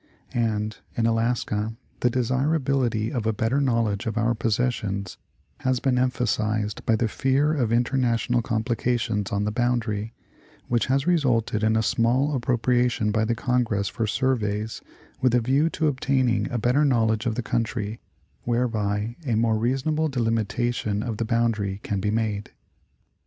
[0.33, 5.19] And in Alaska the desirability of a better knowledge of our possessions
[5.59, 10.15] has been emphasized by the fear of international com plications on the boundary,
[10.67, 14.81] which has resulted in a small appro priation by the Congress for surveys,
[15.21, 17.99] with a view to obtaining a better knowledge of the country,
[18.41, 22.09] whereby a more reasonable de limitation of the boundary can be made.
[22.09, 22.57] 130 National Geographic Magazine.